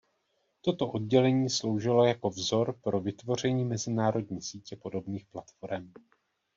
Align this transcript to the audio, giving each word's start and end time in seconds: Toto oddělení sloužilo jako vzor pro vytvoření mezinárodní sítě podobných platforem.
Toto 0.61 0.87
oddělení 0.87 1.49
sloužilo 1.49 2.05
jako 2.05 2.29
vzor 2.29 2.75
pro 2.83 2.99
vytvoření 3.01 3.65
mezinárodní 3.65 4.41
sítě 4.41 4.75
podobných 4.75 5.25
platforem. 5.25 5.93